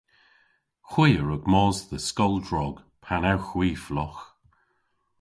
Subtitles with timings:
[0.89, 4.21] Hwi a wrug mos dhe skol drog pan ewgh hwi flogh.